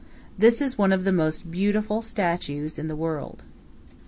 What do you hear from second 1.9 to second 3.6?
statues in the world.